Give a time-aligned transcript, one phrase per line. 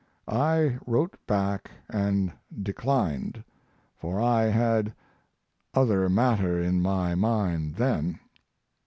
[0.33, 3.43] I wrote back and declined,
[3.99, 4.95] for I had
[5.75, 8.19] other matter in my mind then.